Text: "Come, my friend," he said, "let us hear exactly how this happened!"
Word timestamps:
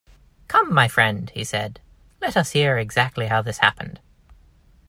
"Come, 0.47 0.73
my 0.73 0.87
friend," 0.87 1.29
he 1.29 1.43
said, 1.43 1.79
"let 2.21 2.35
us 2.35 2.53
hear 2.53 2.79
exactly 2.79 3.27
how 3.27 3.43
this 3.43 3.59
happened!" 3.59 3.99